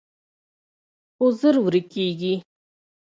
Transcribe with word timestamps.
خو 1.15 1.25
ژر 1.39 1.55
ورکېږي 1.65 2.33